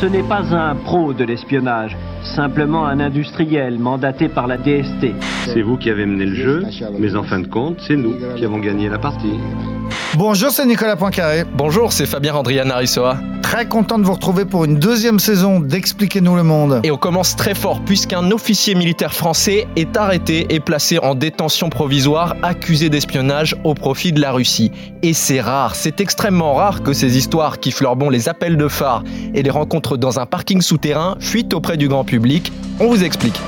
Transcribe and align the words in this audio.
Ce 0.00 0.06
n'est 0.06 0.22
pas 0.22 0.54
un 0.54 0.74
pro 0.74 1.12
de 1.12 1.22
l'espionnage, 1.24 1.96
simplement 2.34 2.86
un 2.86 2.98
industriel 2.98 3.78
mandaté 3.78 4.28
par 4.28 4.46
la 4.46 4.56
DST. 4.56 5.14
C'est 5.44 5.62
vous 5.62 5.76
qui 5.76 5.90
avez 5.90 6.06
mené 6.06 6.26
le 6.26 6.34
jeu, 6.34 6.64
mais 6.98 7.14
en 7.14 7.22
fin 7.22 7.38
de 7.38 7.46
compte, 7.46 7.78
c'est 7.86 7.96
nous 7.96 8.16
qui 8.36 8.44
avons 8.44 8.58
gagné 8.58 8.88
la 8.88 8.98
partie. 8.98 9.38
Bonjour, 10.14 10.50
c'est 10.50 10.66
Nicolas 10.66 10.96
Poincaré. 10.96 11.44
Bonjour, 11.54 11.92
c'est 11.92 12.06
Fabien 12.06 12.34
Andrian 12.34 12.68
Arissoa. 12.70 13.16
Très 13.50 13.66
content 13.66 13.98
de 13.98 14.04
vous 14.04 14.12
retrouver 14.12 14.44
pour 14.44 14.64
une 14.64 14.76
deuxième 14.76 15.18
saison 15.18 15.58
d'Expliquez-nous 15.58 16.36
le 16.36 16.44
monde. 16.44 16.78
Et 16.84 16.92
on 16.92 16.96
commence 16.96 17.34
très 17.34 17.56
fort 17.56 17.80
puisqu'un 17.84 18.30
officier 18.30 18.76
militaire 18.76 19.12
français 19.12 19.66
est 19.74 19.96
arrêté 19.96 20.46
et 20.50 20.60
placé 20.60 21.00
en 21.00 21.16
détention 21.16 21.68
provisoire 21.68 22.36
accusé 22.44 22.90
d'espionnage 22.90 23.56
au 23.64 23.74
profit 23.74 24.12
de 24.12 24.20
la 24.20 24.30
Russie. 24.30 24.70
Et 25.02 25.14
c'est 25.14 25.40
rare, 25.40 25.74
c'est 25.74 26.00
extrêmement 26.00 26.54
rare 26.54 26.84
que 26.84 26.92
ces 26.92 27.18
histoires 27.18 27.58
qui 27.58 27.72
fleurent 27.72 27.96
bon 27.96 28.08
les 28.08 28.28
appels 28.28 28.56
de 28.56 28.68
phare 28.68 29.02
et 29.34 29.42
les 29.42 29.50
rencontres 29.50 29.96
dans 29.96 30.20
un 30.20 30.26
parking 30.26 30.60
souterrain 30.60 31.16
fuitent 31.18 31.52
auprès 31.52 31.76
du 31.76 31.88
grand 31.88 32.04
public. 32.04 32.52
On 32.78 32.86
vous 32.86 33.02
explique. 33.02 33.40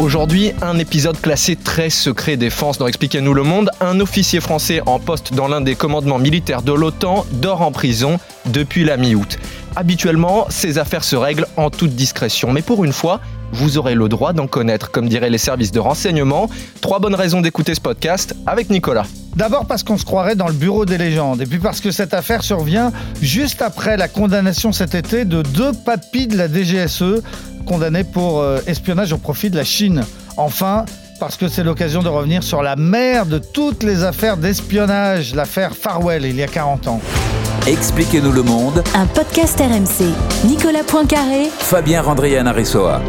Aujourd'hui, 0.00 0.52
un 0.62 0.78
épisode 0.78 1.20
classé 1.20 1.56
très 1.56 1.90
secret 1.90 2.38
défense 2.38 2.78
dans 2.78 2.86
Expliquez-nous 2.86 3.34
le 3.34 3.42
monde. 3.42 3.70
Un 3.82 4.00
officier 4.00 4.40
français 4.40 4.80
en 4.86 4.98
poste 4.98 5.34
dans 5.34 5.46
l'un 5.46 5.60
des 5.60 5.74
commandements 5.74 6.18
militaires 6.18 6.62
de 6.62 6.72
l'OTAN 6.72 7.26
dort 7.32 7.60
en 7.60 7.70
prison 7.70 8.18
depuis 8.46 8.82
la 8.84 8.96
mi-août. 8.96 9.36
Habituellement, 9.76 10.46
ces 10.48 10.78
affaires 10.78 11.04
se 11.04 11.16
règlent 11.16 11.46
en 11.58 11.68
toute 11.68 11.90
discrétion, 11.90 12.50
mais 12.50 12.62
pour 12.62 12.82
une 12.82 12.94
fois, 12.94 13.20
vous 13.52 13.76
aurez 13.76 13.94
le 13.94 14.08
droit 14.08 14.32
d'en 14.32 14.46
connaître, 14.46 14.90
comme 14.90 15.06
diraient 15.06 15.28
les 15.28 15.36
services 15.36 15.70
de 15.70 15.80
renseignement. 15.80 16.48
Trois 16.80 16.98
bonnes 16.98 17.14
raisons 17.14 17.42
d'écouter 17.42 17.74
ce 17.74 17.80
podcast 17.82 18.34
avec 18.46 18.70
Nicolas. 18.70 19.04
D'abord 19.36 19.66
parce 19.66 19.82
qu'on 19.84 19.98
se 19.98 20.04
croirait 20.04 20.34
dans 20.34 20.48
le 20.48 20.54
bureau 20.54 20.86
des 20.86 20.98
légendes, 20.98 21.42
et 21.42 21.46
puis 21.46 21.58
parce 21.58 21.80
que 21.80 21.90
cette 21.90 22.14
affaire 22.14 22.42
survient 22.42 22.90
juste 23.20 23.62
après 23.62 23.96
la 23.96 24.08
condamnation 24.08 24.72
cet 24.72 24.94
été 24.94 25.24
de 25.24 25.42
deux 25.42 25.72
papis 25.84 26.26
de 26.26 26.36
la 26.36 26.48
DGSE 26.48 27.22
condamnés 27.70 28.02
pour 28.02 28.40
euh, 28.40 28.58
espionnage 28.66 29.12
au 29.12 29.18
profit 29.18 29.48
de 29.48 29.54
la 29.54 29.62
Chine. 29.62 30.02
Enfin, 30.36 30.84
parce 31.20 31.36
que 31.36 31.46
c'est 31.46 31.62
l'occasion 31.62 32.02
de 32.02 32.08
revenir 32.08 32.42
sur 32.42 32.64
la 32.64 32.74
mère 32.74 33.26
de 33.26 33.38
toutes 33.38 33.84
les 33.84 34.02
affaires 34.02 34.36
d'espionnage, 34.36 35.36
l'affaire 35.36 35.76
Farwell, 35.76 36.24
il 36.24 36.34
y 36.34 36.42
a 36.42 36.48
40 36.48 36.88
ans. 36.88 37.00
Expliquez-nous 37.68 38.32
le 38.32 38.42
monde. 38.42 38.82
Un 38.96 39.06
podcast 39.06 39.60
RMC. 39.60 40.48
Nicolas 40.48 40.82
Poincaré. 40.82 41.44
Fabien 41.60 42.02
Randrian 42.02 42.46
Arissoa. 42.46 43.00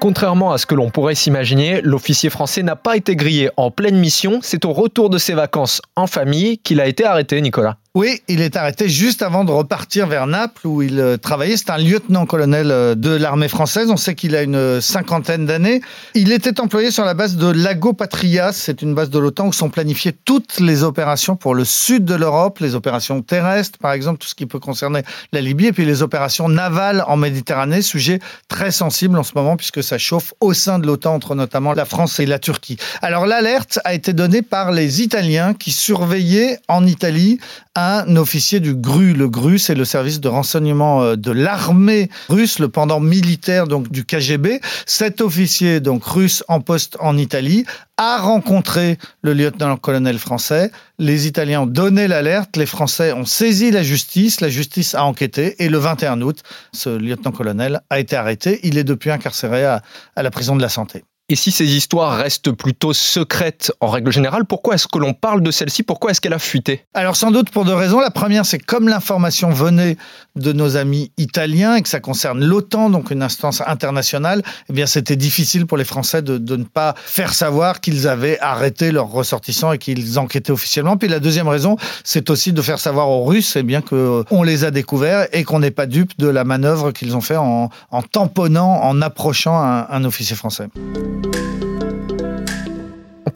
Contrairement 0.00 0.52
à 0.52 0.58
ce 0.58 0.64
que 0.64 0.74
l'on 0.74 0.88
pourrait 0.88 1.14
s'imaginer, 1.14 1.82
l'officier 1.82 2.30
français 2.30 2.62
n'a 2.62 2.76
pas 2.76 2.96
été 2.96 3.16
grillé 3.16 3.50
en 3.58 3.70
pleine 3.70 3.98
mission. 3.98 4.38
C'est 4.40 4.64
au 4.64 4.72
retour 4.72 5.10
de 5.10 5.18
ses 5.18 5.34
vacances 5.34 5.82
en 5.94 6.06
famille 6.06 6.56
qu'il 6.56 6.80
a 6.80 6.86
été 6.86 7.04
arrêté, 7.04 7.38
Nicolas. 7.42 7.76
Oui, 7.96 8.20
il 8.28 8.42
est 8.42 8.56
arrêté 8.56 8.90
juste 8.90 9.22
avant 9.22 9.42
de 9.42 9.50
repartir 9.50 10.06
vers 10.06 10.26
Naples 10.26 10.66
où 10.66 10.82
il 10.82 11.00
euh, 11.00 11.16
travaillait. 11.16 11.56
C'est 11.56 11.70
un 11.70 11.78
lieutenant-colonel 11.78 12.70
euh, 12.70 12.94
de 12.94 13.08
l'armée 13.08 13.48
française. 13.48 13.88
On 13.90 13.96
sait 13.96 14.14
qu'il 14.14 14.36
a 14.36 14.42
une 14.42 14.82
cinquantaine 14.82 15.46
d'années. 15.46 15.80
Il 16.12 16.30
était 16.30 16.60
employé 16.60 16.90
sur 16.90 17.06
la 17.06 17.14
base 17.14 17.36
de 17.36 17.46
Lago 17.46 17.94
Patria. 17.94 18.52
C'est 18.52 18.82
une 18.82 18.94
base 18.94 19.08
de 19.08 19.18
l'OTAN 19.18 19.46
où 19.46 19.52
sont 19.54 19.70
planifiées 19.70 20.12
toutes 20.12 20.60
les 20.60 20.82
opérations 20.82 21.36
pour 21.36 21.54
le 21.54 21.64
sud 21.64 22.04
de 22.04 22.14
l'Europe, 22.14 22.58
les 22.58 22.74
opérations 22.74 23.22
terrestres, 23.22 23.78
par 23.78 23.92
exemple, 23.92 24.18
tout 24.18 24.28
ce 24.28 24.34
qui 24.34 24.44
peut 24.44 24.60
concerner 24.60 25.00
la 25.32 25.40
Libye, 25.40 25.68
et 25.68 25.72
puis 25.72 25.86
les 25.86 26.02
opérations 26.02 26.50
navales 26.50 27.02
en 27.08 27.16
Méditerranée, 27.16 27.80
sujet 27.80 28.20
très 28.48 28.72
sensible 28.72 29.18
en 29.18 29.22
ce 29.22 29.32
moment 29.34 29.56
puisque 29.56 29.82
ça 29.82 29.96
chauffe 29.96 30.34
au 30.40 30.52
sein 30.52 30.78
de 30.78 30.86
l'OTAN 30.86 31.14
entre 31.14 31.34
notamment 31.34 31.72
la 31.72 31.86
France 31.86 32.20
et 32.20 32.26
la 32.26 32.38
Turquie. 32.38 32.76
Alors 33.00 33.24
l'alerte 33.24 33.78
a 33.84 33.94
été 33.94 34.12
donnée 34.12 34.42
par 34.42 34.70
les 34.70 35.00
Italiens 35.00 35.54
qui 35.54 35.72
surveillaient 35.72 36.58
en 36.68 36.86
Italie 36.86 37.38
un 37.76 37.85
officier 38.16 38.60
du 38.60 38.74
GRU. 38.74 39.12
Le 39.12 39.28
GRU, 39.28 39.58
c'est 39.58 39.74
le 39.74 39.84
service 39.84 40.20
de 40.20 40.28
renseignement 40.28 41.02
euh, 41.02 41.16
de 41.16 41.30
l'armée 41.30 42.08
russe, 42.28 42.58
le 42.58 42.68
pendant 42.68 43.00
militaire 43.00 43.66
donc 43.66 43.90
du 43.90 44.04
KGB. 44.04 44.60
Cet 44.86 45.20
officier 45.20 45.80
donc 45.80 46.04
russe 46.04 46.44
en 46.48 46.60
poste 46.60 46.96
en 47.00 47.16
Italie 47.16 47.64
a 47.96 48.18
rencontré 48.18 48.98
le 49.22 49.32
lieutenant-colonel 49.32 50.18
français. 50.18 50.70
Les 50.98 51.26
Italiens 51.26 51.62
ont 51.62 51.66
donné 51.66 52.08
l'alerte, 52.08 52.56
les 52.56 52.66
Français 52.66 53.12
ont 53.12 53.24
saisi 53.24 53.70
la 53.70 53.82
justice, 53.82 54.40
la 54.40 54.48
justice 54.48 54.94
a 54.94 55.04
enquêté 55.04 55.62
et 55.62 55.68
le 55.68 55.78
21 55.78 56.20
août, 56.22 56.42
ce 56.72 56.90
lieutenant-colonel 56.90 57.80
a 57.90 57.98
été 57.98 58.16
arrêté. 58.16 58.60
Il 58.64 58.78
est 58.78 58.84
depuis 58.84 59.10
incarcéré 59.10 59.64
à, 59.64 59.82
à 60.14 60.22
la 60.22 60.30
prison 60.30 60.56
de 60.56 60.62
la 60.62 60.68
santé. 60.68 61.04
Et 61.28 61.34
si 61.34 61.50
ces 61.50 61.74
histoires 61.74 62.16
restent 62.16 62.52
plutôt 62.52 62.92
secrètes 62.92 63.72
en 63.80 63.88
règle 63.88 64.12
générale, 64.12 64.44
pourquoi 64.44 64.76
est-ce 64.76 64.86
que 64.86 64.98
l'on 64.98 65.12
parle 65.12 65.42
de 65.42 65.50
celle-ci? 65.50 65.82
Pourquoi 65.82 66.12
est-ce 66.12 66.20
qu'elle 66.20 66.32
a 66.32 66.38
fuité? 66.38 66.84
Alors 66.94 67.16
sans 67.16 67.32
doute 67.32 67.50
pour 67.50 67.64
deux 67.64 67.74
raisons. 67.74 67.98
La 67.98 68.12
première, 68.12 68.46
c'est 68.46 68.60
comme 68.60 68.88
l'information 68.88 69.50
venait 69.50 69.96
de 70.36 70.52
nos 70.52 70.76
amis 70.76 71.10
italiens 71.16 71.74
et 71.74 71.82
que 71.82 71.88
ça 71.88 71.98
concerne 71.98 72.44
l'OTAN, 72.44 72.90
donc 72.90 73.10
une 73.10 73.24
instance 73.24 73.60
internationale, 73.66 74.44
eh 74.70 74.72
bien 74.72 74.86
c'était 74.86 75.16
difficile 75.16 75.66
pour 75.66 75.76
les 75.76 75.84
Français 75.84 76.22
de, 76.22 76.38
ne 76.56 76.62
pas 76.62 76.94
faire 76.96 77.34
savoir 77.34 77.80
qu'ils 77.80 78.06
avaient 78.06 78.38
arrêté 78.38 78.92
leurs 78.92 79.10
ressortissants 79.10 79.72
et 79.72 79.78
qu'ils 79.78 80.20
enquêtaient 80.20 80.52
officiellement. 80.52 80.96
Puis 80.96 81.08
la 81.08 81.18
deuxième 81.18 81.48
raison, 81.48 81.76
c'est 82.04 82.30
aussi 82.30 82.52
de 82.52 82.62
faire 82.62 82.78
savoir 82.78 83.10
aux 83.10 83.24
Russes 83.24 83.56
eh 83.56 83.64
bien 83.64 83.80
qu'on 83.80 84.44
les 84.44 84.62
a 84.62 84.70
découverts 84.70 85.26
et 85.32 85.42
qu'on 85.42 85.58
n'est 85.58 85.72
pas 85.72 85.86
dupe 85.86 86.16
de 86.20 86.28
la 86.28 86.44
manœuvre 86.44 86.92
qu'ils 86.92 87.16
ont 87.16 87.20
fait 87.20 87.36
en, 87.36 87.68
tamponnant, 88.12 88.80
en 88.80 89.02
approchant 89.02 89.60
un 89.60 90.04
officier 90.04 90.36
français. 90.36 90.68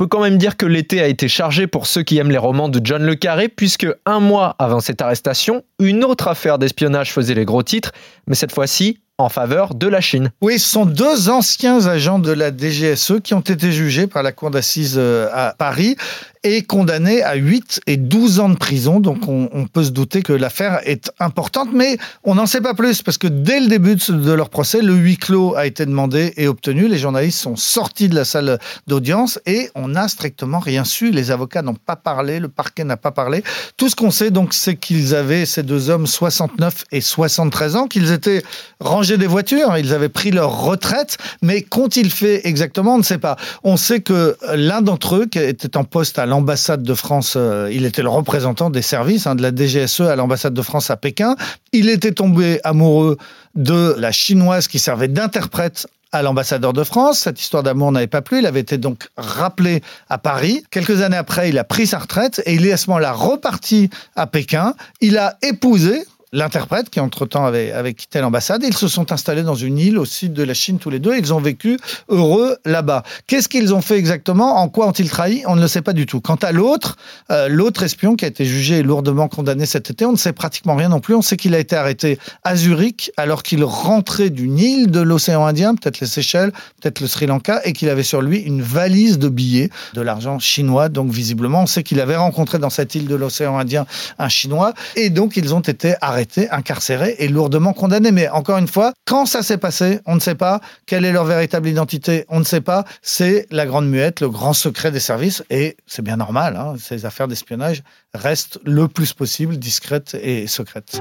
On 0.01 0.05
peut 0.05 0.17
quand 0.17 0.23
même 0.23 0.39
dire 0.39 0.57
que 0.57 0.65
l'été 0.65 1.03
a 1.03 1.09
été 1.09 1.29
chargé 1.29 1.67
pour 1.67 1.87
ceux 1.87 2.03
qui 2.03 2.17
aiment 2.17 2.31
les 2.31 2.39
romans 2.39 2.71
de 2.71 2.81
John 2.83 3.05
Le 3.05 3.17
Carré, 3.17 3.51
puisque 3.51 3.87
un 4.07 4.19
mois 4.19 4.57
avant 4.59 4.81
cette 4.81 5.03
arrestation, 5.03 5.63
une 5.79 6.05
autre 6.05 6.29
affaire 6.29 6.59
d'espionnage 6.59 7.13
faisait 7.13 7.35
les 7.35 7.45
gros 7.45 7.63
titres, 7.63 7.93
mais 8.27 8.35
cette 8.35 8.51
fois-ci 8.51 9.01
en 9.21 9.29
faveur 9.29 9.75
de 9.75 9.87
la 9.87 10.01
Chine. 10.01 10.31
Oui, 10.41 10.59
ce 10.59 10.69
sont 10.69 10.87
deux 10.87 11.29
anciens 11.29 11.87
agents 11.87 12.19
de 12.19 12.33
la 12.33 12.51
DGSE 12.51 13.21
qui 13.23 13.35
ont 13.35 13.41
été 13.41 13.73
jugés 13.73 14.07
par 14.07 14.23
la 14.23 14.33
cour 14.33 14.51
d'assises 14.51 14.97
euh, 14.99 15.29
à 15.33 15.55
Paris 15.57 15.97
et 16.43 16.63
condamnés 16.63 17.23
à 17.23 17.35
8 17.35 17.83
et 17.87 17.97
12 17.97 18.41
ans 18.41 18.49
de 18.49 18.57
prison. 18.57 19.01
Donc 19.01 19.29
on, 19.29 19.49
on 19.53 19.67
peut 19.67 19.85
se 19.85 19.91
douter 19.91 20.23
que 20.23 20.33
l'affaire 20.33 20.81
est 20.85 21.13
importante, 21.21 21.69
mais 21.73 21.99
on 22.25 22.35
n'en 22.35 22.47
sait 22.47 22.61
pas 22.61 22.75
plus 22.75 23.03
parce 23.03 23.19
que 23.19 23.27
dès 23.27 23.61
le 23.61 23.69
début 23.69 23.97
de 23.97 24.33
leur 24.33 24.49
procès, 24.49 24.81
le 24.81 24.95
huis 24.95 25.19
clos 25.19 25.55
a 25.55 25.67
été 25.67 25.85
demandé 25.85 26.33
et 26.37 26.49
obtenu. 26.49 26.89
Les 26.89 26.99
journalistes 26.99 27.41
sont 27.41 27.57
sortis 27.57 28.09
de 28.09 28.15
la 28.15 28.25
salle 28.25 28.59
d'audience 28.87 29.39
et 29.47 29.71
on 29.75 29.89
n'a 29.89 30.09
strictement 30.09 30.59
rien 30.59 30.85
su. 30.85 31.11
Les 31.11 31.31
avocats 31.31 31.63
n'ont 31.63 31.75
pas 31.75 31.97
parlé, 31.97 32.41
le 32.41 32.49
parquet 32.49 32.85
n'a 32.85 32.97
pas 32.97 33.11
parlé. 33.11 33.43
Tout 33.77 33.89
ce 33.89 33.97
qu'on 33.97 34.11
sait 34.11 34.31
donc, 34.31 34.55
c'est 34.55 34.77
qu'ils 34.77 35.15
avaient, 35.15 35.45
ces 35.45 35.63
deux 35.63 35.91
hommes, 35.91 36.07
69 36.07 36.85
et 36.93 37.01
73 37.01 37.77
ans, 37.77 37.87
qu'ils 37.87 38.13
étaient 38.13 38.43
rangés 38.81 39.10
des 39.17 39.27
voitures, 39.27 39.77
ils 39.79 39.93
avaient 39.95 40.09
pris 40.09 40.31
leur 40.31 40.63
retraite, 40.63 41.19
mais 41.43 41.63
qu'ont-ils 41.63 42.11
fait 42.11 42.47
exactement? 42.47 42.95
On 42.95 42.99
ne 42.99 43.03
sait 43.03 43.19
pas. 43.19 43.37
On 43.65 43.77
sait 43.77 44.01
que 44.01 44.37
l'un 44.55 44.83
d'entre 44.83 45.17
eux, 45.17 45.27
qui 45.27 45.39
était 45.39 45.77
en 45.77 45.85
poste 45.85 46.19
à 46.19 46.27
l'ambassade 46.27 46.83
de 46.83 46.95
France, 46.95 47.35
euh, 47.37 47.71
il 47.73 47.85
était 47.85 48.03
le 48.03 48.09
représentant 48.09 48.71
des 48.71 48.83
services 48.83 49.27
hein, 49.27 49.35
de 49.35 49.43
la 49.43 49.55
DGSE 49.55 50.03
à 50.03 50.17
l'ambassade 50.17 50.55
de 50.55 50.63
France 50.63 50.91
à 50.91 50.97
Pékin, 50.97 51.37
il 51.73 51.89
était 51.89 52.13
tombé 52.13 52.61
amoureux 52.65 53.17
de 53.55 53.95
la 53.99 54.13
chinoise 54.13 54.69
qui 54.69 54.79
servait 54.79 55.09
d'interprète 55.09 55.87
à 56.13 56.23
l'ambassadeur 56.23 56.73
de 56.73 56.85
France. 56.85 57.21
Cette 57.21 57.41
histoire 57.41 57.63
d'amour 57.63 57.93
n'avait 57.93 58.07
pas 58.07 58.23
plu. 58.23 58.39
Il 58.39 58.47
avait 58.47 58.61
été 58.61 58.79
donc 58.79 59.09
rappelé 59.17 59.83
à 60.09 60.19
Paris. 60.19 60.65
Quelques 60.71 61.03
années 61.03 61.17
après, 61.17 61.49
il 61.49 61.59
a 61.59 61.65
pris 61.65 61.87
sa 61.87 61.99
retraite 61.99 62.43
et 62.47 62.55
il 62.55 62.67
est 62.67 62.73
à 62.73 62.77
ce 62.77 62.89
moment-là 62.89 63.13
reparti 63.13 63.91
à 64.17 64.27
Pékin. 64.27 64.75
Il 65.01 65.19
a 65.19 65.37
épousé 65.43 66.05
l'interprète 66.33 66.91
qui 66.91 67.01
entre-temps 67.01 67.45
avait, 67.45 67.73
avait 67.73 67.95
quitté 67.95 68.21
l'ambassade. 68.21 68.63
Ils 68.65 68.77
se 68.77 68.89
sont 68.89 69.13
installés 69.13 69.43
dans 69.43 69.55
une 69.55 69.79
île 69.79 69.99
au 69.99 70.05
sud 70.05 70.33
de 70.33 70.43
la 70.43 70.55
Chine 70.55 70.79
tous 70.79 70.91
les 70.91 70.99
deux. 70.99 71.17
Ils 71.17 71.35
ont 71.35 71.41
vécu 71.41 71.79
heureux 72.09 72.57
là-bas. 72.65 73.03
Qu'est-ce 73.27 73.49
qu'ils 73.49 73.75
ont 73.75 73.81
fait 73.81 73.99
exactement? 73.99 74.57
En 74.57 74.69
quoi 74.69 74.87
ont-ils 74.87 75.11
trahi? 75.11 75.43
On 75.47 75.57
ne 75.57 75.61
le 75.61 75.69
sait 75.69 75.83
pas 75.83 75.93
du 75.93 76.07
tout. 76.07 76.21
Quant 76.21 76.37
à 76.37 76.53
l'autre, 76.53 76.97
euh, 77.31 77.49
l'autre 77.49 77.83
espion 77.83 78.17
qui 78.17 78.25
a 78.25 78.29
été 78.29 78.45
jugé 78.45 78.79
et 78.79 78.83
lourdement 78.83 79.29
condamné 79.29 79.67
cet 79.67 79.91
été, 79.91 80.05
on 80.05 80.13
ne 80.13 80.17
sait 80.17 80.33
pratiquement 80.33 80.77
rien 80.77 80.89
non 80.89 81.01
plus. 81.01 81.15
On 81.15 81.23
sait 81.23 81.37
qu'il 81.37 81.55
a 81.55 81.59
été 81.59 81.75
arrêté 81.75 82.19
à 82.45 82.55
Zurich 82.55 83.11
alors 83.17 83.43
qu'il 83.43 83.65
rentrait 83.65 84.31
d'une 84.31 84.59
île 84.59 84.91
de 84.91 85.01
l'océan 85.01 85.45
Indien, 85.45 85.75
peut-être 85.75 86.01
les 86.01 86.07
Seychelles, 86.07 86.53
peut-être 86.81 87.01
le 87.01 87.07
Sri 87.07 87.27
Lanka, 87.27 87.61
et 87.65 87.73
qu'il 87.73 87.89
avait 87.89 88.03
sur 88.03 88.23
lui 88.23 88.39
une 88.39 88.63
valise 88.63 89.19
de 89.19 89.29
billets, 89.29 89.71
de 89.95 90.01
l'argent 90.01 90.39
chinois. 90.39 90.89
Donc 90.89 91.11
visiblement, 91.11 91.63
on 91.63 91.67
sait 91.67 91.83
qu'il 91.83 92.01
avait 92.01 92.17
rencontré 92.17 92.59
dans 92.59 92.71
cette 92.71 92.95
île 92.95 93.09
de 93.09 93.15
l'océan 93.15 93.59
Indien 93.59 93.87
un 94.19 94.29
Chinois. 94.29 94.75
Et 94.97 95.11
donc, 95.11 95.37
ils 95.37 95.55
ont 95.55 95.61
été 95.61 95.95
arrêtés 96.01 96.20
incarcérés 96.51 97.17
et 97.19 97.29
lourdement 97.29 97.73
condamnés. 97.73 98.13
Mais 98.13 98.29
encore 98.29 98.59
une 98.59 98.69
fois, 98.69 98.93
quand 99.05 99.27
ça 99.27 99.43
s'est 99.43 99.59
passé, 99.59 100.01
on 100.07 100.15
ne 100.15 100.21
sait 100.21 100.35
pas. 100.35 100.61
Quelle 100.87 101.05
est 101.05 101.13
leur 101.13 101.25
véritable 101.25 101.69
identité, 101.69 102.25
on 102.29 102.39
ne 102.39 102.45
sait 102.45 102.61
pas. 102.61 102.85
C'est 103.03 103.47
la 103.51 103.67
grande 103.67 103.89
muette, 103.89 104.21
le 104.21 104.29
grand 104.29 104.53
secret 104.53 104.91
des 104.91 105.01
services. 105.01 105.43
Et 105.51 105.77
c'est 105.87 106.03
bien 106.03 106.17
normal, 106.17 106.57
hein, 106.57 106.75
ces 106.79 107.07
affaires 107.07 107.29
d'espionnage 107.29 107.83
restent 108.15 108.59
le 108.65 108.89
plus 108.89 109.13
possible 109.13 109.57
discrètes 109.57 110.17
et 110.21 110.47
secrètes. 110.47 111.01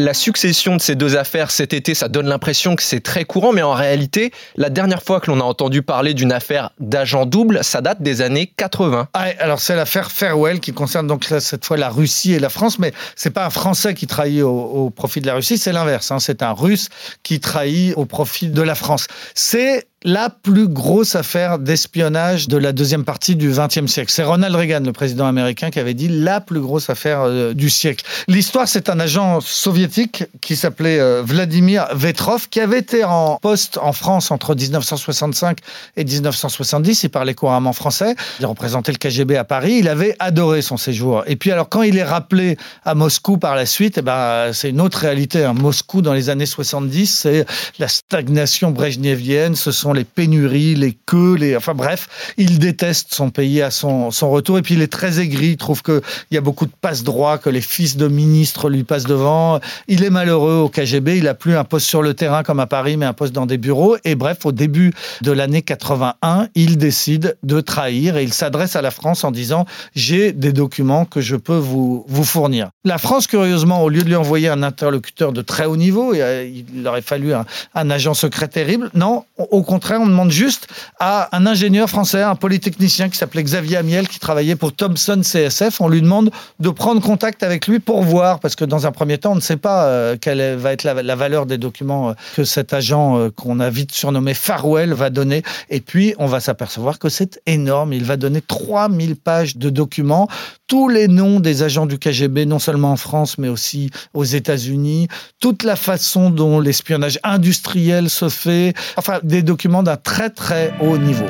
La 0.00 0.14
succession 0.14 0.76
de 0.76 0.80
ces 0.80 0.94
deux 0.94 1.14
affaires 1.14 1.50
cet 1.50 1.74
été, 1.74 1.94
ça 1.94 2.08
donne 2.08 2.26
l'impression 2.26 2.74
que 2.74 2.82
c'est 2.82 3.00
très 3.00 3.26
courant, 3.26 3.52
mais 3.52 3.60
en 3.60 3.74
réalité, 3.74 4.32
la 4.56 4.70
dernière 4.70 5.02
fois 5.02 5.20
que 5.20 5.30
l'on 5.30 5.40
a 5.40 5.44
entendu 5.44 5.82
parler 5.82 6.14
d'une 6.14 6.32
affaire 6.32 6.70
d'agent 6.80 7.26
double, 7.26 7.62
ça 7.62 7.82
date 7.82 8.00
des 8.00 8.22
années 8.22 8.50
80. 8.56 9.08
Ah, 9.12 9.26
alors 9.40 9.60
c'est 9.60 9.76
l'affaire 9.76 10.10
Farewell 10.10 10.60
qui 10.60 10.72
concerne 10.72 11.06
donc 11.06 11.26
cette 11.38 11.66
fois 11.66 11.76
la 11.76 11.90
Russie 11.90 12.32
et 12.32 12.38
la 12.38 12.48
France, 12.48 12.78
mais 12.78 12.94
c'est 13.14 13.28
pas 13.28 13.44
un 13.44 13.50
Français 13.50 13.92
qui 13.92 14.06
trahit 14.06 14.40
au, 14.40 14.88
profit 14.88 15.20
de 15.20 15.26
la 15.26 15.34
Russie, 15.34 15.58
c'est 15.58 15.72
l'inverse. 15.72 16.10
Hein. 16.10 16.18
C'est 16.18 16.42
un 16.42 16.52
Russe 16.52 16.88
qui 17.22 17.38
trahit 17.38 17.92
au 17.94 18.06
profit 18.06 18.48
de 18.48 18.62
la 18.62 18.74
France. 18.74 19.06
C'est 19.34 19.86
la 20.02 20.30
plus 20.30 20.66
grosse 20.66 21.14
affaire 21.14 21.58
d'espionnage 21.58 22.48
de 22.48 22.56
la 22.56 22.72
deuxième 22.72 23.04
partie 23.04 23.36
du 23.36 23.50
XXe 23.50 23.86
siècle. 23.86 24.10
C'est 24.10 24.22
Ronald 24.22 24.54
Reagan, 24.54 24.80
le 24.80 24.92
président 24.92 25.26
américain, 25.26 25.70
qui 25.70 25.78
avait 25.78 25.92
dit 25.92 26.08
la 26.08 26.40
plus 26.40 26.60
grosse 26.60 26.88
affaire 26.88 27.20
euh, 27.22 27.52
du 27.52 27.68
siècle. 27.68 28.04
L'histoire, 28.26 28.66
c'est 28.66 28.88
un 28.88 28.98
agent 28.98 29.40
soviétique 29.42 30.24
qui 30.40 30.56
s'appelait 30.56 30.98
euh, 30.98 31.22
Vladimir 31.22 31.86
Vetrov, 31.92 32.48
qui 32.48 32.60
avait 32.60 32.78
été 32.78 33.04
en 33.04 33.36
poste 33.42 33.76
en 33.76 33.92
France 33.92 34.30
entre 34.30 34.54
1965 34.54 35.58
et 35.98 36.04
1970. 36.04 37.02
Il 37.02 37.10
parlait 37.10 37.34
couramment 37.34 37.74
français. 37.74 38.14
Il 38.40 38.46
représentait 38.46 38.92
le 38.92 38.98
KGB 38.98 39.36
à 39.36 39.44
Paris. 39.44 39.76
Il 39.80 39.88
avait 39.88 40.16
adoré 40.18 40.62
son 40.62 40.78
séjour. 40.78 41.24
Et 41.26 41.36
puis 41.36 41.52
alors, 41.52 41.68
quand 41.68 41.82
il 41.82 41.98
est 41.98 42.04
rappelé 42.04 42.56
à 42.86 42.94
Moscou 42.94 43.36
par 43.36 43.54
la 43.54 43.66
suite, 43.66 43.98
eh 43.98 44.02
ben, 44.02 44.52
c'est 44.54 44.70
une 44.70 44.80
autre 44.80 44.98
réalité. 44.98 45.44
Hein. 45.44 45.52
Moscou, 45.52 46.00
dans 46.00 46.14
les 46.14 46.30
années 46.30 46.46
70, 46.46 47.06
c'est 47.06 47.44
la 47.78 47.88
stagnation 47.88 48.70
brejnevienne. 48.70 49.56
Ce 49.56 49.70
sont 49.72 49.89
les 49.92 50.04
pénuries, 50.04 50.74
les 50.74 50.96
queues, 51.06 51.34
les... 51.34 51.56
enfin 51.56 51.74
bref, 51.74 52.32
il 52.36 52.58
déteste 52.58 53.12
son 53.14 53.30
pays 53.30 53.62
à 53.62 53.70
son, 53.70 54.10
retour 54.10 54.58
et 54.58 54.62
puis 54.62 54.74
il 54.74 54.82
est 54.82 54.92
très 54.92 55.20
aigri, 55.20 55.48
il 55.48 55.56
trouve 55.56 55.82
qu'il 55.82 56.00
y 56.30 56.36
a 56.36 56.40
beaucoup 56.40 56.66
de 56.66 56.72
passe-droit, 56.80 57.38
que 57.38 57.50
les 57.50 57.60
fils 57.60 57.96
de 57.96 58.08
ministres 58.08 58.68
lui 58.68 58.84
passent 58.84 59.04
devant. 59.04 59.60
Il 59.88 60.04
est 60.04 60.10
malheureux 60.10 60.56
au 60.56 60.68
KGB, 60.68 61.18
il 61.18 61.28
a 61.28 61.34
plus 61.34 61.56
un 61.56 61.64
poste 61.64 61.86
sur 61.86 62.02
le 62.02 62.14
terrain 62.14 62.42
comme 62.42 62.60
à 62.60 62.66
Paris, 62.66 62.96
mais 62.96 63.06
un 63.06 63.12
poste 63.12 63.32
dans 63.32 63.46
des 63.46 63.58
bureaux. 63.58 63.96
Et 64.04 64.14
bref, 64.14 64.44
au 64.44 64.52
début 64.52 64.92
de 65.22 65.32
l'année 65.32 65.62
81, 65.62 66.48
il 66.54 66.78
décide 66.78 67.36
de 67.42 67.60
trahir 67.60 68.16
et 68.16 68.22
il 68.22 68.32
s'adresse 68.32 68.76
à 68.76 68.82
la 68.82 68.90
France 68.90 69.24
en 69.24 69.30
disant 69.30 69.66
j'ai 69.94 70.32
des 70.32 70.52
documents 70.52 71.04
que 71.04 71.20
je 71.20 71.36
peux 71.36 71.56
vous, 71.56 72.04
vous 72.08 72.24
fournir. 72.24 72.70
La 72.84 72.98
France, 72.98 73.26
curieusement, 73.26 73.82
au 73.82 73.88
lieu 73.88 74.02
de 74.02 74.08
lui 74.08 74.16
envoyer 74.16 74.48
un 74.48 74.62
interlocuteur 74.62 75.32
de 75.32 75.42
très 75.42 75.66
haut 75.66 75.76
niveau, 75.76 76.14
il 76.14 76.86
aurait 76.86 77.02
fallu 77.02 77.32
un 77.34 77.90
agent 77.90 78.14
secret 78.14 78.48
terrible, 78.48 78.90
non, 78.94 79.24
au 79.38 79.62
contraire, 79.62 79.79
on 79.90 80.06
demande 80.06 80.30
juste 80.30 80.68
à 80.98 81.34
un 81.36 81.46
ingénieur 81.46 81.88
français, 81.88 82.22
un 82.22 82.34
polytechnicien 82.34 83.08
qui 83.08 83.16
s'appelait 83.16 83.42
Xavier 83.42 83.78
Amiel, 83.78 84.08
qui 84.08 84.18
travaillait 84.18 84.56
pour 84.56 84.72
Thomson 84.72 85.20
CSF. 85.22 85.80
On 85.80 85.88
lui 85.88 86.02
demande 86.02 86.30
de 86.58 86.70
prendre 86.70 87.00
contact 87.00 87.42
avec 87.42 87.66
lui 87.66 87.78
pour 87.78 88.02
voir, 88.02 88.40
parce 88.40 88.56
que 88.56 88.64
dans 88.64 88.86
un 88.86 88.92
premier 88.92 89.18
temps, 89.18 89.32
on 89.32 89.36
ne 89.36 89.40
sait 89.40 89.56
pas 89.56 89.84
euh, 89.84 90.16
quelle 90.20 90.56
va 90.56 90.72
être 90.72 90.84
la, 90.84 91.16
valeur 91.16 91.46
des 91.46 91.58
documents 91.58 92.10
euh, 92.10 92.12
que 92.36 92.44
cet 92.44 92.72
agent 92.72 93.18
euh, 93.18 93.30
qu'on 93.30 93.60
a 93.60 93.70
vite 93.70 93.92
surnommé 93.92 94.34
Farwell 94.34 94.92
va 94.92 95.10
donner. 95.10 95.42
Et 95.68 95.80
puis, 95.80 96.14
on 96.18 96.26
va 96.26 96.40
s'apercevoir 96.40 96.98
que 96.98 97.08
c'est 97.08 97.40
énorme. 97.46 97.92
Il 97.92 98.04
va 98.04 98.16
donner 98.16 98.40
3000 98.40 99.16
pages 99.16 99.56
de 99.56 99.70
documents, 99.70 100.28
tous 100.70 100.88
les 100.88 101.08
noms 101.08 101.40
des 101.40 101.64
agents 101.64 101.84
du 101.84 101.98
KGB, 101.98 102.46
non 102.46 102.60
seulement 102.60 102.92
en 102.92 102.96
France, 102.96 103.38
mais 103.38 103.48
aussi 103.48 103.90
aux 104.14 104.22
États-Unis, 104.22 105.08
toute 105.40 105.64
la 105.64 105.74
façon 105.74 106.30
dont 106.30 106.60
l'espionnage 106.60 107.18
industriel 107.24 108.08
se 108.08 108.28
fait, 108.28 108.74
enfin, 108.96 109.18
des 109.24 109.42
documents 109.42 109.82
d'un 109.82 109.96
très 109.96 110.30
très 110.30 110.72
haut 110.80 110.96
niveau. 110.96 111.26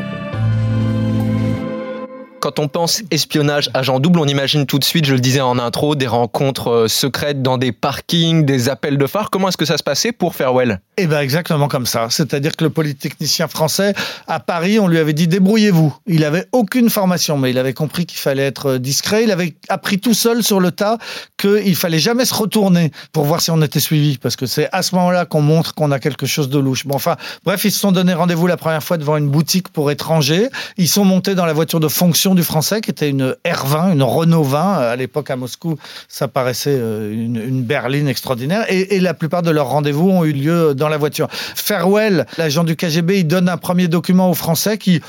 Quand 2.41 2.59
on 2.59 2.69
pense 2.69 3.03
espionnage 3.11 3.69
agent 3.75 4.01
double, 4.01 4.19
on 4.19 4.25
imagine 4.25 4.65
tout 4.65 4.79
de 4.79 4.85
suite, 4.85 5.05
je 5.05 5.13
le 5.13 5.21
disais 5.21 5.43
en 5.43 5.59
intro, 5.59 5.95
des 5.95 6.07
rencontres 6.07 6.71
euh, 6.71 6.89
secrètes 6.89 7.43
dans 7.43 7.59
des 7.59 7.71
parkings, 7.71 8.47
des 8.47 8.71
appels 8.71 8.97
de 8.97 9.07
phare. 9.07 9.29
Comment 9.29 9.49
est-ce 9.49 9.59
que 9.59 9.67
ça 9.67 9.77
se 9.77 9.83
passait 9.83 10.11
pour 10.11 10.35
Farewell 10.35 10.81
Eh 10.97 11.07
bien 11.07 11.21
exactement 11.21 11.69
comme 11.69 11.85
ça. 11.85 12.07
C'est-à-dire 12.09 12.57
que 12.57 12.65
le 12.65 12.71
polytechnicien 12.71 13.47
français, 13.47 13.93
à 14.27 14.41
Paris, 14.41 14.79
on 14.79 14.89
lui 14.89 14.97
avait 14.97 15.13
dit 15.13 15.29
débrouillez-vous. 15.29 15.95
Il 16.07 16.25
avait 16.25 16.47
aucune 16.53 16.89
formation, 16.89 17.37
mais 17.37 17.51
il 17.51 17.59
avait 17.59 17.75
compris 17.75 18.07
qu'il 18.07 18.19
fallait 18.19 18.47
être 18.47 18.71
euh, 18.71 18.79
discret. 18.79 19.25
Il 19.25 19.31
avait 19.33 19.55
appris 19.69 19.99
tout 19.99 20.15
seul 20.15 20.43
sur 20.43 20.61
le 20.61 20.71
tas 20.71 20.97
qu'il 21.37 21.77
fallait 21.77 21.99
jamais 21.99 22.25
se 22.25 22.33
retourner 22.33 22.91
pour 23.13 23.25
voir 23.25 23.43
si 23.43 23.51
on 23.51 23.61
était 23.61 23.81
suivi, 23.81 24.17
parce 24.17 24.37
que 24.37 24.47
c'est 24.47 24.71
à 24.73 24.81
ce 24.81 24.95
moment-là 24.95 25.27
qu'on 25.27 25.43
montre 25.43 25.75
qu'on 25.75 25.91
a 25.91 25.99
quelque 25.99 26.25
chose 26.25 26.49
de 26.49 26.59
louche. 26.59 26.87
Bon, 26.87 26.95
enfin, 26.95 27.17
bref, 27.45 27.67
ils 27.67 27.71
se 27.71 27.81
sont 27.81 27.93
donné 27.93 28.15
rendez-vous 28.15 28.47
la 28.47 28.57
première 28.57 28.83
fois 28.83 28.97
devant 28.97 29.19
une 29.19 29.29
boutique 29.29 29.69
pour 29.69 29.91
étrangers. 29.91 30.49
Ils 30.79 30.89
sont 30.89 31.05
montés 31.05 31.35
dans 31.35 31.45
la 31.45 31.53
voiture 31.53 31.81
de 31.81 31.89
fonction 31.89 32.31
du 32.35 32.40
français, 32.43 32.81
qui 32.81 32.91
était 32.91 33.09
une 33.09 33.35
R20, 33.45 33.93
une 33.93 34.03
Renault 34.03 34.43
20. 34.43 34.79
À 34.79 34.97
l'époque, 34.97 35.31
à 35.31 35.37
Moscou, 35.37 35.77
ça 36.09 36.29
paraissait 36.29 36.77
euh, 36.77 37.13
une, 37.13 37.63
berline 37.63 38.09
extraordinaire. 38.09 38.65
Et, 38.69 38.97
et, 38.97 39.01
la 39.01 39.15
plupart 39.15 39.43
de 39.43 39.51
leurs 39.51 39.69
rendez-vous 39.69 40.11
ont 40.11 40.25
eu 40.25 40.33
lieu 40.33 40.75
dans 40.75 40.89
la 40.89 40.97
voiture. 40.97 41.29
Farewell, 41.31 42.27
l'agent 42.39 42.65
du 42.65 42.77
KGB, 42.77 43.21
il 43.21 43.27
donne 43.27 43.49
un 43.49 43.57
premier 43.57 43.89
document 43.89 44.31
aux 44.31 44.35
Français 44.35 44.79
qui 44.79 45.01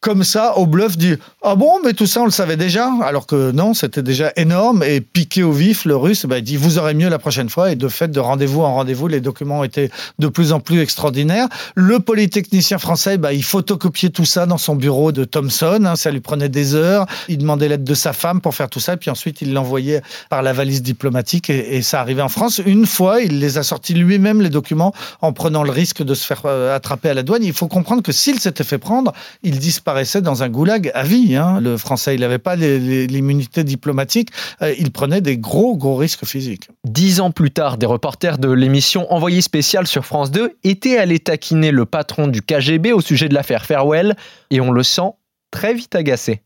comme 0.00 0.24
ça, 0.24 0.56
au 0.56 0.66
bluff, 0.66 0.96
dit 0.96 1.16
Ah 1.42 1.54
bon, 1.56 1.78
mais 1.84 1.92
tout 1.92 2.06
ça, 2.06 2.22
on 2.22 2.24
le 2.24 2.30
savait 2.30 2.56
déjà? 2.56 2.90
Alors 3.02 3.26
que 3.26 3.50
non, 3.50 3.74
c'était 3.74 4.02
déjà 4.02 4.32
énorme. 4.36 4.82
Et 4.82 5.02
piqué 5.02 5.42
au 5.42 5.52
vif, 5.52 5.84
le 5.84 5.94
russe 5.94 6.24
bah, 6.24 6.40
dit 6.40 6.56
Vous 6.56 6.78
aurez 6.78 6.94
mieux 6.94 7.10
la 7.10 7.18
prochaine 7.18 7.50
fois. 7.50 7.70
Et 7.70 7.76
de 7.76 7.86
fait, 7.88 8.08
de 8.08 8.18
rendez-vous 8.18 8.62
en 8.62 8.74
rendez-vous, 8.74 9.08
les 9.08 9.20
documents 9.20 9.62
étaient 9.62 9.90
de 10.18 10.28
plus 10.28 10.52
en 10.52 10.60
plus 10.60 10.80
extraordinaires. 10.80 11.48
Le 11.74 12.00
polytechnicien 12.00 12.78
français, 12.78 13.18
bah, 13.18 13.34
il 13.34 13.44
photocopiait 13.44 14.08
tout 14.08 14.24
ça 14.24 14.46
dans 14.46 14.56
son 14.56 14.74
bureau 14.74 15.12
de 15.12 15.24
Thomson. 15.24 15.84
Hein, 15.84 15.96
ça 15.96 16.10
lui 16.10 16.20
prenait 16.20 16.48
des 16.48 16.74
heures. 16.74 17.04
Il 17.28 17.36
demandait 17.36 17.68
l'aide 17.68 17.84
de 17.84 17.94
sa 17.94 18.14
femme 18.14 18.40
pour 18.40 18.54
faire 18.54 18.70
tout 18.70 18.80
ça. 18.80 18.94
Et 18.94 18.96
puis 18.96 19.10
ensuite, 19.10 19.42
il 19.42 19.52
l'envoyait 19.52 20.00
par 20.30 20.42
la 20.42 20.54
valise 20.54 20.82
diplomatique. 20.82 21.50
Et, 21.50 21.82
ça 21.82 22.00
arrivait 22.00 22.22
en 22.22 22.28
France. 22.28 22.60
Une 22.64 22.86
fois, 22.86 23.20
il 23.20 23.38
les 23.38 23.58
a 23.58 23.62
sortis 23.62 23.94
lui-même, 23.94 24.40
les 24.40 24.50
documents, 24.50 24.94
en 25.20 25.32
prenant 25.32 25.62
le 25.62 25.70
risque 25.70 26.02
de 26.02 26.14
se 26.14 26.24
faire 26.24 26.42
euh, 26.44 26.74
attraper 26.74 27.10
à 27.10 27.14
la 27.14 27.22
douane. 27.22 27.42
Il 27.42 27.52
faut 27.52 27.68
comprendre 27.68 28.02
que 28.02 28.12
s'il 28.12 28.38
s'était 28.38 28.64
fait 28.64 28.78
prendre, 28.78 29.12
il 29.42 29.58
disparaît 29.58 29.89
disparaissait 29.90 30.22
dans 30.22 30.44
un 30.44 30.48
goulag 30.48 30.92
à 30.94 31.02
vie. 31.02 31.34
Hein. 31.34 31.60
Le 31.60 31.76
Français, 31.76 32.14
il 32.14 32.20
n'avait 32.20 32.38
pas 32.38 32.54
l'immunité 32.54 33.64
diplomatique. 33.64 34.28
Euh, 34.62 34.72
il 34.78 34.92
prenait 34.92 35.20
des 35.20 35.36
gros, 35.36 35.76
gros 35.76 35.96
risques 35.96 36.24
physiques. 36.24 36.68
Dix 36.84 37.20
ans 37.20 37.32
plus 37.32 37.50
tard, 37.50 37.76
des 37.76 37.86
reporters 37.86 38.38
de 38.38 38.48
l'émission 38.52 39.12
Envoyé 39.12 39.40
spécial 39.40 39.88
sur 39.88 40.04
France 40.04 40.30
2 40.30 40.52
étaient 40.62 40.96
allés 40.96 41.18
taquiner 41.18 41.72
le 41.72 41.86
patron 41.86 42.28
du 42.28 42.40
KGB 42.40 42.92
au 42.92 43.00
sujet 43.00 43.28
de 43.28 43.34
l'affaire 43.34 43.66
Farewell 43.66 44.14
et 44.50 44.60
on 44.60 44.70
le 44.70 44.84
sent 44.84 45.10
très 45.50 45.74
vite 45.74 45.96
agacé. 45.96 46.42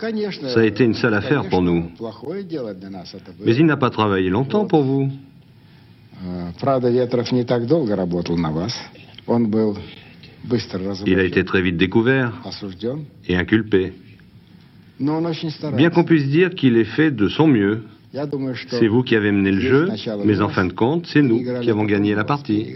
Ça 0.00 0.60
a 0.60 0.64
été 0.64 0.84
une 0.84 0.94
sale 0.94 1.12
affaire 1.12 1.46
pour 1.50 1.60
nous. 1.60 1.90
Mais 3.44 3.54
il 3.54 3.66
n'a 3.66 3.76
pas 3.76 3.90
travaillé 3.90 4.30
longtemps 4.30 4.64
pour 4.64 4.82
vous. 4.84 5.10
Il 11.06 11.18
a 11.18 11.24
été 11.24 11.44
très 11.44 11.62
vite 11.62 11.76
découvert 11.76 12.32
et 13.28 13.36
inculpé. 13.36 13.92
Bien 14.98 15.90
qu'on 15.90 16.04
puisse 16.04 16.28
dire 16.28 16.54
qu'il 16.54 16.76
est 16.76 16.84
fait 16.84 17.10
de 17.10 17.28
son 17.28 17.46
mieux. 17.46 17.84
C'est 18.68 18.88
vous 18.88 19.02
qui 19.02 19.14
avez 19.14 19.30
mené 19.32 19.52
le 19.52 19.60
jeu, 19.60 19.88
mais 20.24 20.40
en 20.40 20.48
fin 20.48 20.64
de 20.64 20.72
compte, 20.72 21.06
c'est 21.06 21.22
nous 21.22 21.42
qui 21.60 21.70
avons 21.70 21.84
gagné 21.84 22.14
la 22.14 22.24
partie. 22.24 22.74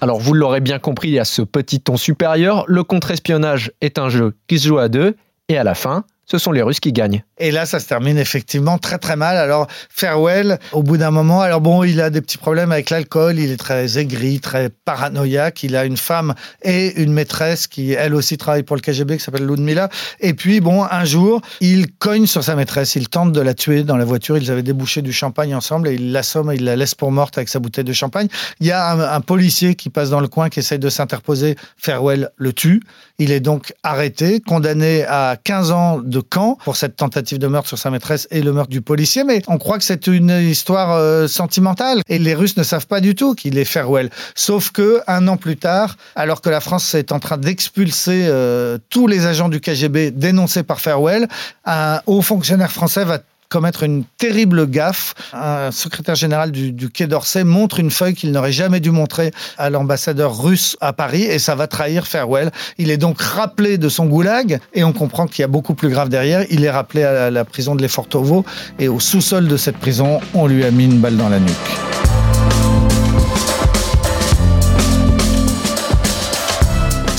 Alors 0.00 0.20
vous 0.20 0.32
l'aurez 0.32 0.60
bien 0.60 0.78
compris 0.78 1.18
à 1.18 1.24
ce 1.24 1.42
petit 1.42 1.80
ton 1.80 1.96
supérieur, 1.96 2.64
le 2.68 2.84
contre-espionnage 2.84 3.72
est 3.80 3.98
un 3.98 4.08
jeu 4.08 4.34
qui 4.46 4.58
se 4.60 4.68
joue 4.68 4.78
à 4.78 4.88
deux, 4.88 5.16
et 5.48 5.58
à 5.58 5.64
la 5.64 5.74
fin, 5.74 6.04
ce 6.30 6.36
sont 6.36 6.52
les 6.52 6.62
Russes 6.62 6.80
qui 6.80 6.92
gagnent. 6.92 7.24
Et 7.38 7.50
là, 7.50 7.64
ça 7.64 7.80
se 7.80 7.86
termine 7.86 8.18
effectivement 8.18 8.76
très 8.76 8.98
très 8.98 9.16
mal. 9.16 9.38
Alors, 9.38 9.66
Farewell, 9.88 10.58
au 10.72 10.82
bout 10.82 10.98
d'un 10.98 11.10
moment, 11.10 11.40
alors 11.40 11.62
bon, 11.62 11.84
il 11.84 12.00
a 12.02 12.10
des 12.10 12.20
petits 12.20 12.36
problèmes 12.36 12.70
avec 12.70 12.90
l'alcool, 12.90 13.38
il 13.38 13.50
est 13.50 13.56
très 13.56 13.98
aigri, 13.98 14.38
très 14.40 14.68
paranoïaque. 14.68 15.62
Il 15.62 15.74
a 15.74 15.86
une 15.86 15.96
femme 15.96 16.34
et 16.62 17.00
une 17.00 17.12
maîtresse 17.14 17.66
qui, 17.66 17.92
elle 17.92 18.14
aussi, 18.14 18.36
travaille 18.36 18.62
pour 18.62 18.76
le 18.76 18.82
KGB, 18.82 19.16
qui 19.16 19.24
s'appelle 19.24 19.46
Ludmila. 19.46 19.88
Et 20.20 20.34
puis, 20.34 20.60
bon, 20.60 20.84
un 20.84 21.04
jour, 21.04 21.40
il 21.60 21.90
cogne 21.92 22.26
sur 22.26 22.44
sa 22.44 22.54
maîtresse, 22.56 22.94
il 22.94 23.08
tente 23.08 23.32
de 23.32 23.40
la 23.40 23.54
tuer 23.54 23.82
dans 23.82 23.96
la 23.96 24.04
voiture. 24.04 24.36
Ils 24.36 24.50
avaient 24.50 24.62
débouché 24.62 25.00
du 25.00 25.14
champagne 25.14 25.54
ensemble 25.54 25.88
et 25.88 25.94
il 25.94 26.12
l'assomme 26.12 26.52
et 26.52 26.56
il 26.56 26.64
la 26.64 26.76
laisse 26.76 26.94
pour 26.94 27.10
morte 27.10 27.38
avec 27.38 27.48
sa 27.48 27.58
bouteille 27.58 27.84
de 27.84 27.92
champagne. 27.94 28.28
Il 28.60 28.66
y 28.66 28.72
a 28.72 28.90
un, 28.90 29.00
un 29.00 29.20
policier 29.22 29.76
qui 29.76 29.88
passe 29.88 30.10
dans 30.10 30.20
le 30.20 30.28
coin, 30.28 30.50
qui 30.50 30.58
essaye 30.58 30.78
de 30.78 30.90
s'interposer. 30.90 31.56
Farewell 31.78 32.30
le 32.36 32.52
tue. 32.52 32.82
Il 33.18 33.32
est 33.32 33.40
donc 33.40 33.72
arrêté, 33.82 34.40
condamné 34.40 35.04
à 35.04 35.36
15 35.42 35.70
ans 35.70 35.98
de 35.98 36.17
camp 36.20 36.58
pour 36.64 36.76
cette 36.76 36.96
tentative 36.96 37.38
de 37.38 37.46
meurtre 37.46 37.68
sur 37.68 37.78
sa 37.78 37.90
maîtresse 37.90 38.28
et 38.30 38.42
le 38.42 38.52
meurtre 38.52 38.70
du 38.70 38.80
policier. 38.80 39.24
Mais 39.24 39.42
on 39.46 39.58
croit 39.58 39.78
que 39.78 39.84
c'est 39.84 40.06
une 40.06 40.30
histoire 40.30 40.92
euh, 40.92 41.26
sentimentale. 41.26 42.02
Et 42.08 42.18
les 42.18 42.34
Russes 42.34 42.56
ne 42.56 42.62
savent 42.62 42.86
pas 42.86 43.00
du 43.00 43.14
tout 43.14 43.34
qu'il 43.34 43.58
est 43.58 43.64
Farewell. 43.64 44.10
Sauf 44.34 44.70
que 44.70 45.00
un 45.06 45.28
an 45.28 45.36
plus 45.36 45.56
tard, 45.56 45.96
alors 46.14 46.40
que 46.40 46.50
la 46.50 46.60
France 46.60 46.94
est 46.94 47.12
en 47.12 47.18
train 47.18 47.38
d'expulser 47.38 48.26
euh, 48.26 48.78
tous 48.90 49.06
les 49.06 49.26
agents 49.26 49.48
du 49.48 49.60
KGB 49.60 50.10
dénoncés 50.10 50.62
par 50.62 50.80
Farewell, 50.80 51.28
un 51.64 52.00
haut 52.06 52.22
fonctionnaire 52.22 52.72
français 52.72 53.04
va 53.04 53.18
commettre 53.48 53.82
une 53.82 54.04
terrible 54.18 54.68
gaffe. 54.68 55.14
Un 55.32 55.70
secrétaire 55.70 56.14
général 56.14 56.52
du, 56.52 56.90
Quai 56.90 57.06
d'Orsay 57.06 57.44
montre 57.44 57.80
une 57.80 57.90
feuille 57.90 58.14
qu'il 58.14 58.32
n'aurait 58.32 58.52
jamais 58.52 58.80
dû 58.80 58.90
montrer 58.90 59.32
à 59.56 59.70
l'ambassadeur 59.70 60.42
russe 60.42 60.76
à 60.80 60.92
Paris 60.92 61.22
et 61.22 61.38
ça 61.38 61.54
va 61.54 61.66
trahir 61.66 62.06
Farewell. 62.06 62.50
Il 62.78 62.90
est 62.90 62.96
donc 62.96 63.20
rappelé 63.20 63.78
de 63.78 63.88
son 63.88 64.06
goulag 64.06 64.60
et 64.74 64.84
on 64.84 64.92
comprend 64.92 65.26
qu'il 65.26 65.42
y 65.42 65.44
a 65.44 65.48
beaucoup 65.48 65.74
plus 65.74 65.88
grave 65.88 66.08
derrière. 66.08 66.44
Il 66.50 66.64
est 66.64 66.70
rappelé 66.70 67.02
à 67.02 67.30
la 67.30 67.44
prison 67.44 67.74
de 67.74 67.82
Lefortovo 67.82 68.44
et 68.78 68.88
au 68.88 69.00
sous-sol 69.00 69.48
de 69.48 69.56
cette 69.56 69.76
prison, 69.76 70.20
on 70.34 70.46
lui 70.46 70.64
a 70.64 70.70
mis 70.70 70.84
une 70.84 71.00
balle 71.00 71.16
dans 71.16 71.28
la 71.28 71.40
nuque. 71.40 71.97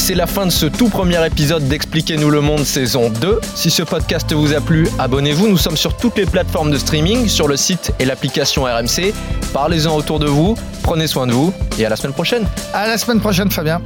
C'est 0.09 0.15
la 0.15 0.25
fin 0.25 0.47
de 0.47 0.51
ce 0.51 0.65
tout 0.65 0.89
premier 0.89 1.23
épisode 1.23 1.67
d'Expliquez-nous 1.67 2.31
le 2.31 2.41
monde 2.41 2.63
saison 2.63 3.11
2. 3.11 3.41
Si 3.53 3.69
ce 3.69 3.83
podcast 3.83 4.33
vous 4.33 4.55
a 4.55 4.59
plu, 4.59 4.87
abonnez-vous. 4.97 5.47
Nous 5.47 5.57
sommes 5.59 5.77
sur 5.77 5.95
toutes 5.95 6.17
les 6.17 6.25
plateformes 6.25 6.71
de 6.71 6.79
streaming, 6.79 7.27
sur 7.27 7.47
le 7.47 7.55
site 7.55 7.91
et 7.99 8.05
l'application 8.05 8.63
RMC. 8.63 9.13
Parlez-en 9.53 9.95
autour 9.95 10.17
de 10.17 10.25
vous, 10.25 10.57
prenez 10.81 11.05
soin 11.05 11.27
de 11.27 11.33
vous 11.33 11.53
et 11.77 11.85
à 11.85 11.89
la 11.89 11.95
semaine 11.95 12.13
prochaine. 12.13 12.47
À 12.73 12.87
la 12.87 12.97
semaine 12.97 13.19
prochaine 13.19 13.51
Fabien. 13.51 13.83